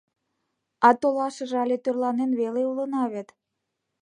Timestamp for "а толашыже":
0.87-1.57